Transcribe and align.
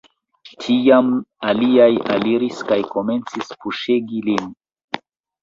Tiam 0.61 1.11
aliaj 1.51 1.89
aliris 2.15 2.65
kaj 2.73 2.79
komencis 2.95 3.53
puŝegi 3.61 4.25
lin. 4.31 4.51